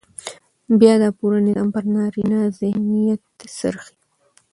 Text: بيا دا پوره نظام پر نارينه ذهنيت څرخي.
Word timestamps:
بيا 0.79 0.93
دا 1.01 1.09
پوره 1.17 1.39
نظام 1.47 1.67
پر 1.73 1.83
نارينه 1.93 2.39
ذهنيت 2.59 3.23
څرخي. 3.57 3.95